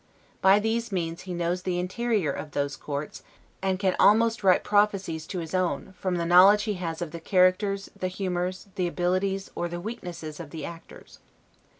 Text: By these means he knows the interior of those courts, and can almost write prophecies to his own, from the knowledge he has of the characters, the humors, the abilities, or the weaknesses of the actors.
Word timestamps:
By 0.41 0.57
these 0.57 0.91
means 0.91 1.21
he 1.29 1.33
knows 1.35 1.61
the 1.61 1.77
interior 1.77 2.31
of 2.31 2.53
those 2.53 2.75
courts, 2.75 3.21
and 3.61 3.77
can 3.77 3.95
almost 3.99 4.43
write 4.43 4.63
prophecies 4.63 5.27
to 5.27 5.37
his 5.37 5.53
own, 5.53 5.93
from 5.99 6.15
the 6.15 6.25
knowledge 6.25 6.63
he 6.63 6.73
has 6.81 7.03
of 7.03 7.11
the 7.11 7.19
characters, 7.19 7.91
the 7.95 8.07
humors, 8.07 8.65
the 8.73 8.87
abilities, 8.87 9.51
or 9.53 9.67
the 9.67 9.79
weaknesses 9.79 10.39
of 10.39 10.49
the 10.49 10.65
actors. 10.65 11.19